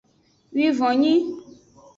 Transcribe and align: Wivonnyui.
Wivonnyui. 0.55 1.17